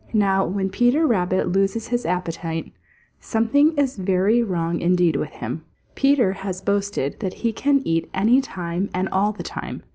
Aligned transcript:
Now 0.13 0.47
when 0.47 0.71
Peter 0.71 1.05
Rabbit 1.05 1.49
loses 1.51 1.89
his 1.89 2.07
appetite, 2.07 2.73
something 3.19 3.77
is 3.77 3.97
very 3.97 4.41
wrong 4.41 4.81
indeed 4.81 5.15
with 5.15 5.29
him. 5.29 5.63
Peter 5.93 6.33
has 6.33 6.59
boasted 6.59 7.19
that 7.19 7.35
he 7.45 7.53
can 7.53 7.83
eat 7.85 8.09
any 8.11 8.41
time 8.41 8.89
and 8.95 9.07
all 9.09 9.31
the 9.31 9.43
time. 9.43 9.83